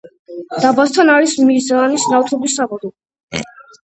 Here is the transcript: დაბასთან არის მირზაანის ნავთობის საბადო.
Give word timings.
დაბასთან 0.63 1.09
არის 1.15 1.35
მირზაანის 1.49 2.07
ნავთობის 2.13 2.57
საბადო. 2.61 2.91